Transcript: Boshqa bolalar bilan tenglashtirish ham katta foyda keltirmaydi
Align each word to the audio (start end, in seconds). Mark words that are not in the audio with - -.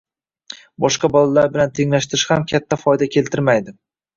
Boshqa 0.85 1.09
bolalar 1.17 1.53
bilan 1.57 1.75
tenglashtirish 1.81 2.27
ham 2.35 2.49
katta 2.53 2.83
foyda 2.87 3.13
keltirmaydi 3.19 3.79